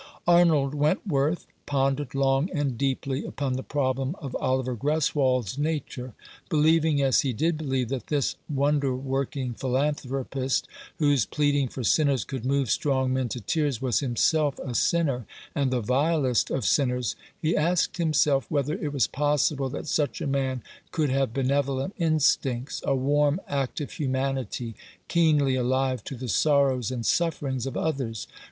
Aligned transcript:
Arnold 0.25 0.73
Wentworth 0.73 1.45
pondered 1.67 2.15
long 2.15 2.49
and 2.49 2.75
deeply 2.75 3.23
upon 3.23 3.53
the 3.53 3.61
problem 3.61 4.15
of 4.19 4.35
Oliver 4.37 4.75
Greswold's 4.75 5.59
nature. 5.59 6.15
Believing, 6.49 7.03
as 7.03 7.21
he 7.21 7.33
did 7.33 7.55
believe, 7.55 7.89
that 7.89 8.07
this 8.07 8.35
wonder 8.49 8.95
working 8.95 9.53
philanthropist, 9.53 10.67
whose 10.97 11.27
pleading 11.27 11.67
for 11.67 11.83
sinners 11.83 12.23
could 12.25 12.45
move 12.47 12.71
strong 12.71 13.13
men 13.13 13.29
to 13.29 13.39
tears, 13.41 13.79
was 13.79 13.99
himself 13.99 14.57
a 14.57 14.73
sinner, 14.73 15.27
and 15.53 15.69
the 15.69 15.81
vilest 15.81 16.49
of 16.49 16.65
sinners, 16.65 17.15
he 17.39 17.55
asked 17.55 17.97
himself 17.97 18.49
whether 18.49 18.73
it 18.73 18.91
was 18.91 19.05
possible 19.05 19.69
that 19.69 19.85
such 19.85 20.19
a 20.19 20.25
man 20.25 20.63
could 20.89 21.11
have 21.11 21.31
benevolent 21.31 21.93
instincts, 21.99 22.81
a 22.87 22.95
warm, 22.95 23.39
active 23.47 23.91
humanity, 23.91 24.73
keenly 25.07 25.53
alive 25.53 26.03
to 26.03 26.15
the 26.15 26.27
sorrows 26.27 26.89
and 26.89 27.05
sufferings 27.05 27.67
of 27.67 27.77
others. 27.77 28.25